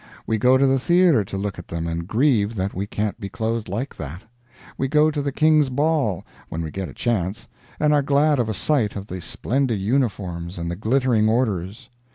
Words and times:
We 0.25 0.39
go 0.39 0.57
to 0.57 0.65
the 0.65 0.79
theater 0.79 1.23
to 1.25 1.37
look 1.37 1.59
at 1.59 1.67
them 1.67 1.85
and 1.85 2.07
grieve 2.07 2.55
that 2.55 2.73
we 2.73 2.87
can't 2.87 3.19
be 3.19 3.29
clothed 3.29 3.69
like 3.69 3.95
that. 3.97 4.23
We 4.75 4.87
go 4.87 5.11
to 5.11 5.21
the 5.21 5.31
King's 5.31 5.69
ball, 5.69 6.25
when 6.49 6.63
we 6.63 6.71
get 6.71 6.89
a 6.89 6.93
chance, 6.95 7.47
and 7.79 7.93
are 7.93 8.01
glad 8.01 8.39
of 8.39 8.49
a 8.49 8.55
sight 8.55 8.95
of 8.95 9.05
the 9.05 9.21
splendid 9.21 9.77
uniforms 9.79 10.57
and 10.57 10.71
the 10.71 10.75
glittering 10.75 11.29
orders. 11.29 11.91